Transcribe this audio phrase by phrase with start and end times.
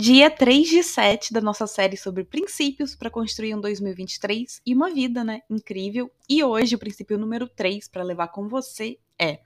[0.00, 4.90] Dia 3 de 7 da nossa série sobre princípios para construir um 2023 e uma
[4.90, 5.42] vida, né?
[5.50, 6.10] Incrível.
[6.26, 9.40] E hoje o princípio número 3 para levar com você é: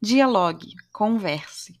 [0.00, 1.80] dialogue, converse.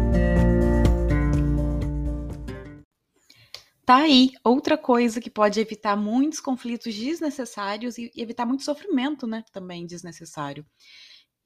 [3.91, 9.43] Tá aí outra coisa que pode evitar muitos conflitos desnecessários e evitar muito sofrimento, né?
[9.51, 10.65] Também desnecessário.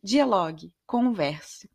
[0.04, 1.68] Dialogue, converse.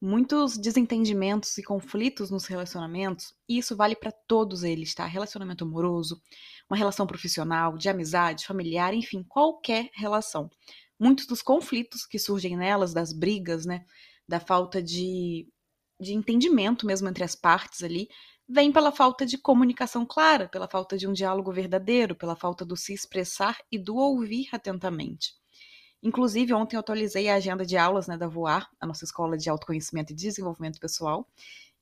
[0.00, 5.06] Muitos desentendimentos e conflitos nos relacionamentos, e isso vale para todos eles, tá?
[5.06, 6.20] Relacionamento amoroso,
[6.68, 10.50] uma relação profissional, de amizade, familiar, enfim, qualquer relação.
[10.98, 13.84] Muitos dos conflitos que surgem nelas, das brigas, né?
[14.26, 15.46] Da falta de,
[16.00, 18.08] de entendimento mesmo entre as partes ali,
[18.48, 22.76] vem pela falta de comunicação clara, pela falta de um diálogo verdadeiro, pela falta do
[22.76, 25.34] se expressar e do ouvir atentamente.
[26.02, 29.50] Inclusive, ontem eu atualizei a agenda de aulas né, da Voar, a nossa escola de
[29.50, 31.28] autoconhecimento e desenvolvimento pessoal,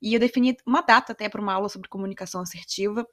[0.01, 3.07] e eu defini uma data até para uma aula sobre comunicação assertiva,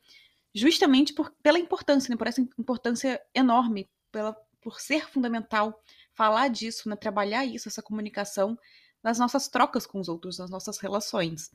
[0.55, 5.83] justamente por, pela importância, né, por essa importância enorme, pela, por ser fundamental
[6.15, 8.59] falar disso, né, trabalhar isso, essa comunicação
[9.03, 11.51] nas nossas trocas com os outros, nas nossas relações.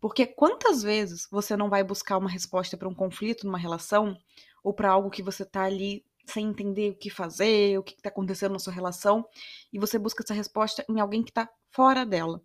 [0.00, 4.16] Porque quantas vezes você não vai buscar uma resposta para um conflito numa relação
[4.62, 8.08] ou para algo que você está ali sem entender o que fazer, o que está
[8.08, 9.26] acontecendo na sua relação,
[9.72, 12.42] e você busca essa resposta em alguém que está fora dela.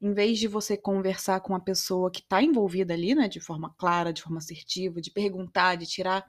[0.00, 3.74] Em vez de você conversar com a pessoa que está envolvida ali, né, de forma
[3.76, 6.24] clara, de forma assertiva, de perguntar, de tirar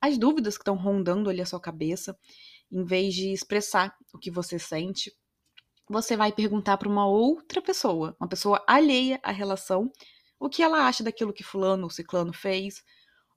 [0.00, 2.16] as dúvidas que estão rondando ali a sua cabeça,
[2.70, 5.12] em vez de expressar o que você sente,
[5.88, 9.90] você vai perguntar para uma outra pessoa, uma pessoa alheia à relação,
[10.38, 12.82] o que ela acha daquilo que fulano ou ciclano fez,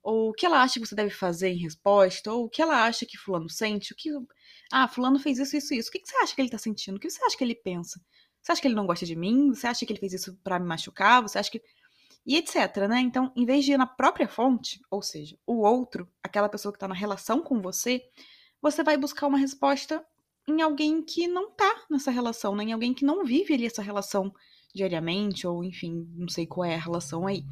[0.02, 2.84] ou o que ela acha que você deve fazer em resposta, ou o que ela
[2.84, 4.10] acha que fulano sente, o que
[4.72, 5.88] ah, fulano fez isso, isso, isso.
[5.88, 6.96] O que você acha que ele tá sentindo?
[6.96, 8.00] O que você acha que ele pensa?
[8.42, 9.52] Você acha que ele não gosta de mim?
[9.54, 11.22] Você acha que ele fez isso para me machucar?
[11.22, 11.62] Você acha que
[12.28, 13.00] e etc, né?
[13.00, 16.76] Então, em vez de ir na própria fonte, ou seja, o outro, aquela pessoa que
[16.76, 18.02] está na relação com você,
[18.60, 20.04] você vai buscar uma resposta
[20.46, 22.64] em alguém que não tá nessa relação, né?
[22.64, 24.30] em alguém que não vive ali essa relação
[24.78, 27.44] diariamente, ou enfim, não sei qual é a relação aí.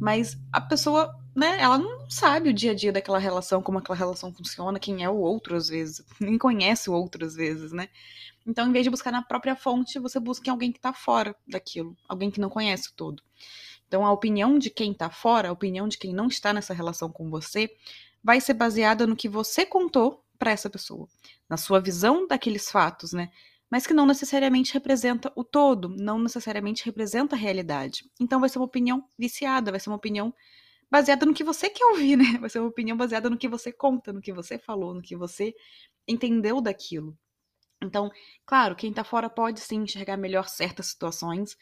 [0.00, 3.96] Mas a pessoa, né, ela não sabe o dia a dia daquela relação, como aquela
[3.96, 7.88] relação funciona, quem é o outro às vezes, nem conhece o outro às vezes, né?
[8.44, 11.36] Então, em vez de buscar na própria fonte, você busca em alguém que tá fora
[11.46, 13.22] daquilo, alguém que não conhece o todo.
[13.86, 17.10] Então, a opinião de quem tá fora, a opinião de quem não está nessa relação
[17.10, 17.70] com você,
[18.24, 21.06] vai ser baseada no que você contou para essa pessoa,
[21.48, 23.30] na sua visão daqueles fatos, né?
[23.72, 28.04] Mas que não necessariamente representa o todo, não necessariamente representa a realidade.
[28.20, 30.34] Então vai ser uma opinião viciada, vai ser uma opinião
[30.90, 32.36] baseada no que você quer ouvir, né?
[32.38, 35.16] Vai ser uma opinião baseada no que você conta, no que você falou, no que
[35.16, 35.54] você
[36.06, 37.16] entendeu daquilo.
[37.82, 38.10] Então,
[38.44, 41.56] claro, quem tá fora pode sim enxergar melhor certas situações,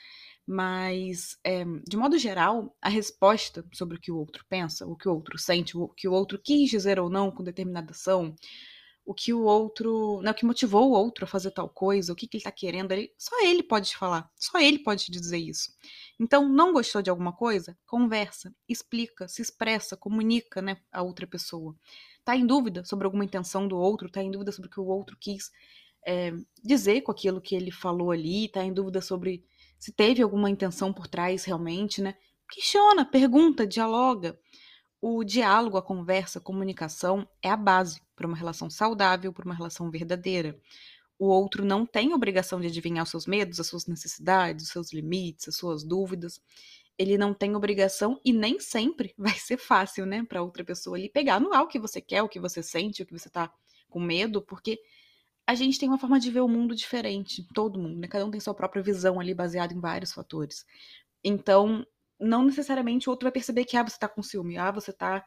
[0.45, 5.09] mas, é, de modo geral, a resposta sobre o que o outro pensa, o que
[5.09, 8.35] o outro sente, o que o outro quis dizer ou não com determinada ação,
[9.11, 12.15] o que o outro, né, o que motivou o outro a fazer tal coisa, o
[12.15, 15.11] que, que ele está querendo, ele, só ele pode te falar, só ele pode te
[15.11, 15.73] dizer isso.
[16.21, 17.77] Então, não gostou de alguma coisa?
[17.85, 21.75] Conversa, explica, se expressa, comunica, né, a outra pessoa.
[22.25, 24.87] Tá em dúvida sobre alguma intenção do outro, tá em dúvida sobre o que o
[24.87, 25.51] outro quis
[26.07, 26.33] é,
[26.63, 29.45] dizer com aquilo que ele falou ali, tá em dúvida sobre
[29.77, 32.15] se teve alguma intenção por trás realmente, né?
[32.49, 34.39] Questiona, pergunta, dialoga.
[35.01, 39.55] O diálogo, a conversa, a comunicação é a base para uma relação saudável, para uma
[39.55, 40.61] relação verdadeira.
[41.19, 44.93] O outro não tem obrigação de adivinhar os seus medos, as suas necessidades, os seus
[44.93, 46.41] limites, as suas dúvidas.
[46.99, 51.09] Ele não tem obrigação e nem sempre vai ser fácil, né, para outra pessoa ali
[51.09, 53.51] pegar no ar o que você quer, o que você sente, o que você tá
[53.89, 54.79] com medo, porque
[55.47, 58.07] a gente tem uma forma de ver o mundo diferente, todo mundo, né?
[58.07, 60.65] Cada um tem sua própria visão ali baseada em vários fatores.
[61.25, 61.85] Então,
[62.21, 65.25] não necessariamente o outro vai perceber que ah, você tá com ciúme, ah, você tá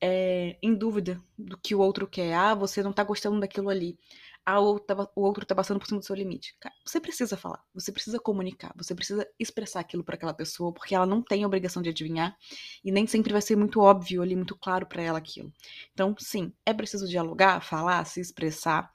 [0.00, 3.98] é, em dúvida do que o outro quer, ah, você não tá gostando daquilo ali,
[4.44, 6.56] ah, o, tá, o outro tá passando por cima do seu limite.
[6.84, 11.06] Você precisa falar, você precisa comunicar, você precisa expressar aquilo para aquela pessoa, porque ela
[11.06, 12.36] não tem a obrigação de adivinhar
[12.82, 15.52] e nem sempre vai ser muito óbvio ali, muito claro para ela aquilo.
[15.92, 18.90] Então, sim, é preciso dialogar, falar, se expressar.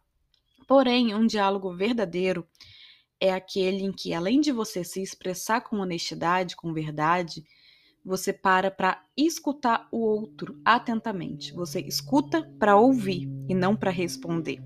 [0.67, 2.47] Porém, um diálogo verdadeiro
[3.19, 7.43] é aquele em que, além de você se expressar com honestidade, com verdade,
[8.03, 11.51] você para para escutar o outro atentamente.
[11.53, 14.61] Você escuta para ouvir e não para responder.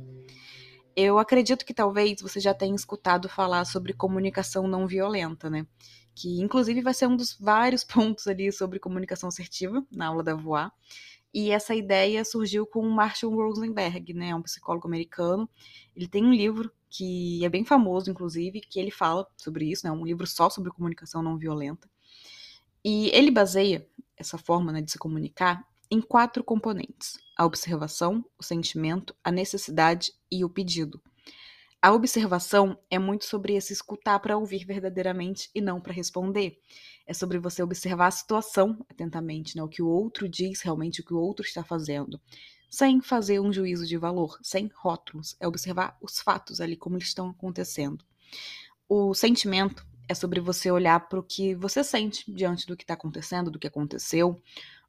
[0.95, 5.65] Eu acredito que talvez você já tenha escutado falar sobre comunicação não violenta, né?
[6.13, 10.35] Que inclusive vai ser um dos vários pontos ali sobre comunicação assertiva na aula da
[10.35, 10.73] Voar.
[11.33, 15.47] E essa ideia surgiu com o Marshall Rosenberg, né, um psicólogo americano.
[15.95, 19.91] Ele tem um livro que é bem famoso, inclusive, que ele fala sobre isso, né,
[19.91, 21.87] um livro só sobre comunicação não violenta.
[22.83, 23.87] E ele baseia
[24.17, 30.13] essa forma né, de se comunicar em quatro componentes: a observação, o sentimento, a necessidade
[30.31, 31.01] e o pedido.
[31.81, 36.59] A observação é muito sobre esse escutar para ouvir verdadeiramente e não para responder.
[37.07, 39.63] É sobre você observar a situação atentamente, né?
[39.63, 42.19] o que o outro diz realmente, o que o outro está fazendo,
[42.69, 45.37] sem fazer um juízo de valor, sem rótulos.
[45.39, 48.03] É observar os fatos ali, como eles estão acontecendo.
[48.89, 52.95] O sentimento é sobre você olhar para o que você sente diante do que está
[52.95, 54.41] acontecendo, do que aconteceu,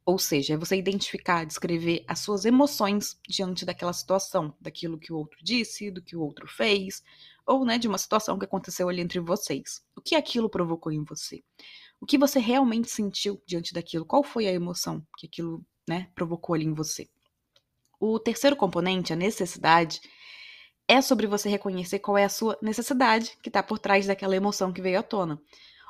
[0.05, 5.17] ou seja, é você identificar, descrever as suas emoções diante daquela situação, daquilo que o
[5.17, 7.03] outro disse, do que o outro fez,
[7.45, 9.83] ou né, de uma situação que aconteceu ali entre vocês.
[9.95, 11.43] O que aquilo provocou em você?
[11.99, 14.05] O que você realmente sentiu diante daquilo?
[14.05, 17.07] Qual foi a emoção que aquilo né, provocou ali em você?
[17.99, 20.01] O terceiro componente, a necessidade,
[20.87, 24.73] é sobre você reconhecer qual é a sua necessidade que está por trás daquela emoção
[24.73, 25.39] que veio à tona.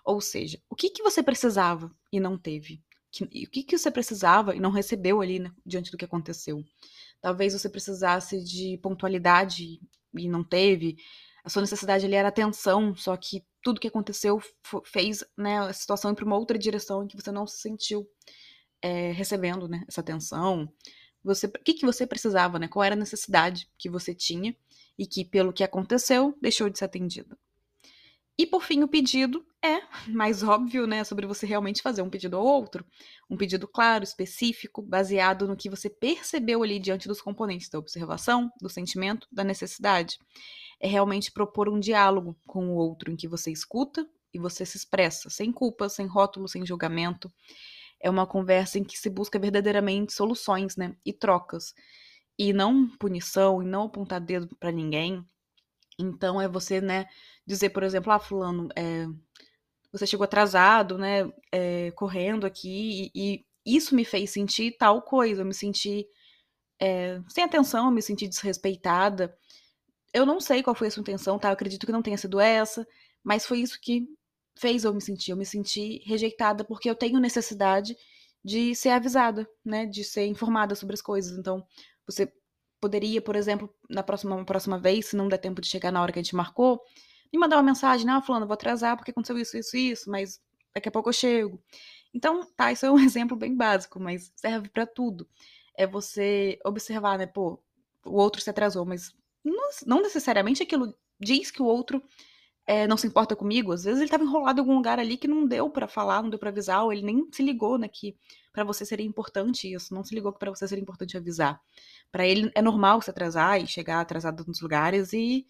[0.03, 2.81] Ou seja, o que, que você precisava e não teve?
[3.11, 6.63] Que, o que, que você precisava e não recebeu ali né, diante do que aconteceu.
[7.21, 9.79] Talvez você precisasse de pontualidade
[10.15, 10.97] e não teve.
[11.43, 14.41] A sua necessidade ali era atenção, só que tudo que aconteceu
[14.85, 18.07] fez né, a situação ir para uma outra direção em que você não se sentiu
[18.81, 20.71] é, recebendo né, essa atenção.
[21.23, 22.67] Você, o que, que você precisava, né?
[22.67, 24.55] Qual era a necessidade que você tinha
[24.97, 27.37] e que, pelo que aconteceu, deixou de ser atendida.
[28.41, 31.03] E por fim, o pedido é mais óbvio, né?
[31.03, 32.83] Sobre você realmente fazer um pedido ao outro.
[33.29, 38.51] Um pedido claro, específico, baseado no que você percebeu ali diante dos componentes da observação,
[38.59, 40.17] do sentimento, da necessidade.
[40.79, 44.75] É realmente propor um diálogo com o outro em que você escuta e você se
[44.75, 47.31] expressa, sem culpa, sem rótulo, sem julgamento.
[48.01, 50.95] É uma conversa em que se busca verdadeiramente soluções, né?
[51.05, 51.75] E trocas.
[52.39, 55.23] E não punição, e não apontar dedo para ninguém.
[56.01, 57.07] Então é você, né?
[57.45, 59.07] dizer, por exemplo, ah, fulano, é,
[59.91, 65.41] você chegou atrasado, né, é, correndo aqui, e, e, isso me fez sentir tal coisa,
[65.41, 66.07] eu me senti
[66.79, 69.35] é, sem atenção, eu me senti desrespeitada.
[70.13, 71.49] Eu não sei qual foi a sua intenção, tá?
[71.49, 72.87] Eu acredito que não tenha sido essa,
[73.23, 74.07] mas foi isso que
[74.57, 75.31] fez eu me sentir.
[75.31, 77.95] Eu me senti rejeitada porque eu tenho necessidade
[78.43, 79.85] de ser avisada, né?
[79.85, 81.37] De ser informada sobre as coisas.
[81.37, 81.63] Então,
[82.05, 82.33] você
[82.81, 86.11] poderia, por exemplo, na próxima, próxima vez, se não der tempo de chegar na hora
[86.11, 86.81] que a gente marcou,
[87.31, 90.41] me mandar uma mensagem, não, falando, vou atrasar porque aconteceu isso, isso, isso, mas
[90.73, 91.61] daqui a pouco eu chego.
[92.13, 95.29] Então, tá, isso é um exemplo bem básico, mas serve para tudo.
[95.75, 97.61] É você observar, né, pô,
[98.03, 99.13] o outro se atrasou, mas
[99.45, 102.03] não, não necessariamente aquilo diz que o outro
[102.71, 103.73] é, não se importa comigo.
[103.73, 106.29] Às vezes ele estava enrolado em algum lugar ali que não deu para falar, não
[106.29, 108.15] deu para avisar, ou ele nem se ligou, né, que
[108.53, 111.59] para você seria importante isso, não se ligou que para você seria importante avisar.
[112.09, 115.45] Para ele é normal se atrasar e chegar atrasado nos lugares e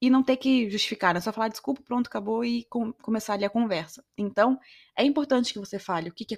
[0.00, 1.20] e não ter que justificar, né?
[1.20, 4.04] Só falar desculpa, pronto, acabou e com, começar ali a conversa.
[4.18, 4.58] Então,
[4.96, 6.36] é importante que você fale o que, que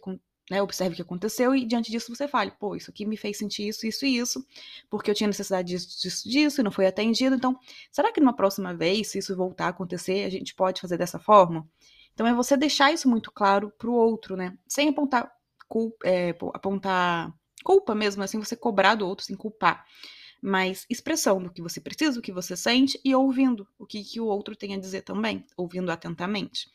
[0.50, 3.38] né, observe o que aconteceu e diante disso você fale, pô, isso aqui me fez
[3.38, 4.46] sentir isso, isso e isso,
[4.88, 7.36] porque eu tinha necessidade disso, disso, disso e não foi atendido.
[7.36, 7.58] Então,
[7.90, 11.18] será que numa próxima vez, se isso voltar a acontecer, a gente pode fazer dessa
[11.18, 11.68] forma?
[12.14, 14.56] Então, é você deixar isso muito claro pro outro, né?
[14.66, 15.30] Sem apontar
[15.68, 17.32] culpa, é, apontar
[17.62, 19.84] culpa mesmo, assim, você cobrar do outro sem culpar
[20.40, 24.20] mas expressão do que você precisa, o que você sente e ouvindo o que, que
[24.20, 26.70] o outro tem a dizer também, ouvindo atentamente.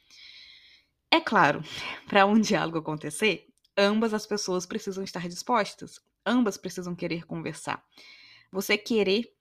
[1.10, 1.64] É claro,
[2.08, 7.84] para um diálogo acontecer, ambas as pessoas precisam estar dispostas, ambas precisam querer conversar.
[8.52, 9.34] Você querer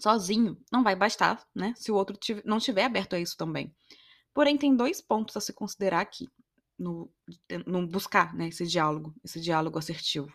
[0.00, 1.74] sozinho não vai bastar, né?
[1.76, 3.74] Se o outro não estiver aberto a isso também.
[4.32, 6.28] Porém, tem dois pontos a se considerar aqui
[6.78, 7.10] no,
[7.66, 10.32] no buscar né, esse diálogo, esse diálogo assertivo.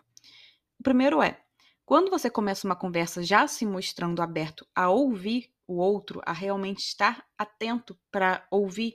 [0.78, 1.40] O primeiro é
[1.86, 6.80] quando você começa uma conversa já se mostrando aberto a ouvir o outro, a realmente
[6.80, 8.94] estar atento para ouvir,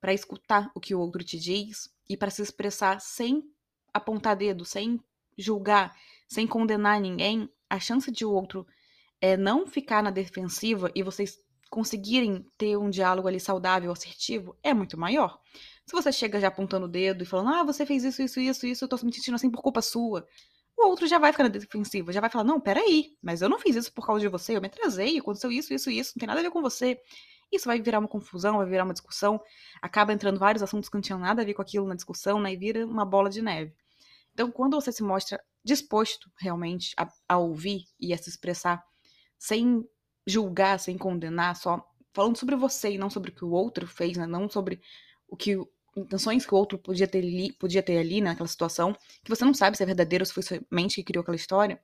[0.00, 3.42] para escutar o que o outro te diz e para se expressar sem
[3.92, 5.00] apontar dedo, sem
[5.36, 5.94] julgar,
[6.28, 8.66] sem condenar ninguém, a chance de o outro
[9.20, 11.38] é, não ficar na defensiva e vocês
[11.70, 15.38] conseguirem ter um diálogo ali saudável, assertivo, é muito maior.
[15.86, 18.66] Se você chega já apontando o dedo e falando, ah, você fez isso, isso, isso,
[18.66, 20.26] isso, eu tô me sentindo assim por culpa sua
[20.76, 23.58] o outro já vai ficar na defensiva, já vai falar: não, peraí, mas eu não
[23.58, 26.26] fiz isso por causa de você, eu me atrasei, aconteceu isso, isso, isso, não tem
[26.26, 26.98] nada a ver com você.
[27.52, 29.40] Isso vai virar uma confusão, vai virar uma discussão,
[29.80, 32.52] acaba entrando vários assuntos que não tinham nada a ver com aquilo na discussão, né,
[32.52, 33.74] e vira uma bola de neve.
[34.32, 38.82] Então, quando você se mostra disposto realmente a, a ouvir e a se expressar
[39.38, 39.86] sem
[40.26, 44.16] julgar, sem condenar, só falando sobre você e não sobre o que o outro fez,
[44.16, 44.26] né?
[44.26, 44.80] Não sobre
[45.28, 45.58] o que
[45.96, 49.54] intenções que o outro podia ter ali, podia ter ali naquela situação, que você não
[49.54, 51.80] sabe se é verdadeiro ou se foi sua mente que criou aquela história.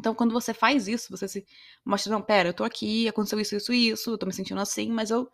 [0.00, 1.46] Então, quando você faz isso, você se
[1.84, 4.90] mostra, não, pera, eu tô aqui, aconteceu isso, isso, isso, eu tô me sentindo assim,
[4.90, 5.30] mas eu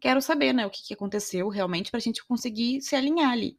[0.00, 3.56] quero saber, né, o que, que aconteceu realmente pra gente conseguir se alinhar ali.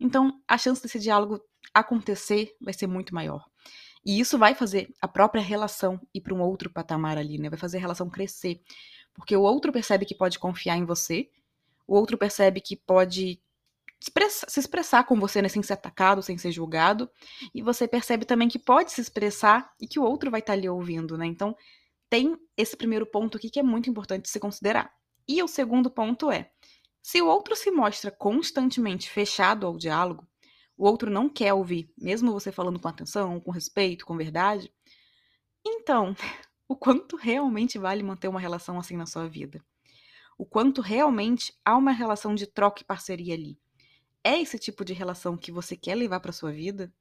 [0.00, 1.40] Então, a chance desse diálogo
[1.72, 3.44] acontecer vai ser muito maior.
[4.04, 7.48] E isso vai fazer a própria relação ir para um outro patamar ali, né?
[7.48, 8.60] Vai fazer a relação crescer.
[9.14, 11.30] Porque o outro percebe que pode confiar em você,
[11.86, 13.40] o outro percebe que pode
[14.00, 17.10] expressa, se expressar com você, né, sem ser atacado, sem ser julgado,
[17.54, 20.58] e você percebe também que pode se expressar e que o outro vai estar tá
[20.58, 21.26] ali ouvindo, né?
[21.26, 21.54] Então,
[22.08, 24.90] tem esse primeiro ponto aqui que é muito importante se considerar.
[25.28, 26.50] E o segundo ponto é:
[27.02, 30.26] se o outro se mostra constantemente fechado ao diálogo,
[30.76, 34.72] o outro não quer ouvir, mesmo você falando com atenção, com respeito, com verdade,
[35.64, 36.14] então,
[36.66, 39.62] o quanto realmente vale manter uma relação assim na sua vida?
[40.38, 43.58] O quanto realmente há uma relação de troca e parceria ali?
[44.22, 46.92] É esse tipo de relação que você quer levar para sua vida?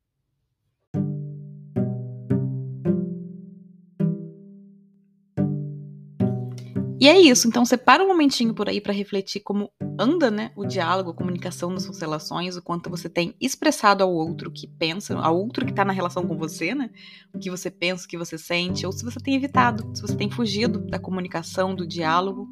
[7.02, 10.66] E é isso, então separa um momentinho por aí para refletir como anda, né, o
[10.66, 15.18] diálogo, a comunicação nas suas relações, o quanto você tem expressado ao outro que pensa,
[15.18, 16.90] ao outro que tá na relação com você, né,
[17.34, 20.16] o que você pensa, o que você sente, ou se você tem evitado, se você
[20.16, 22.50] tem fugido da comunicação, do diálogo,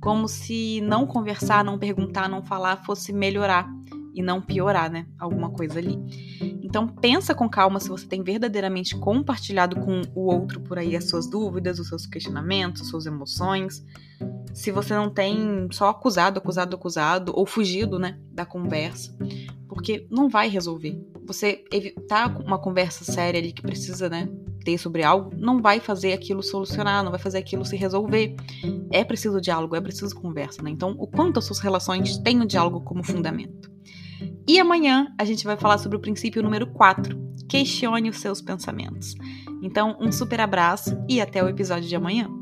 [0.00, 3.68] como se não conversar, não perguntar, não falar fosse melhorar
[4.14, 5.06] e não piorar, né?
[5.18, 5.98] Alguma coisa ali.
[6.62, 11.08] Então pensa com calma se você tem verdadeiramente compartilhado com o outro por aí as
[11.08, 13.84] suas dúvidas, os seus questionamentos, as suas emoções.
[14.52, 19.16] Se você não tem só acusado, acusado, acusado ou fugido, né, da conversa,
[19.68, 21.00] porque não vai resolver.
[21.24, 24.28] Você evitar uma conversa séria ali que precisa, né,
[24.64, 28.34] ter sobre algo, não vai fazer aquilo solucionar, não vai fazer aquilo se resolver.
[28.90, 30.70] É preciso diálogo, é preciso conversa, né?
[30.70, 33.70] Então, o quanto as suas relações têm o diálogo como fundamento.
[34.48, 37.14] E amanhã a gente vai falar sobre o princípio número 4.
[37.46, 39.14] Questione os seus pensamentos.
[39.62, 42.37] Então, um super abraço e até o episódio de amanhã.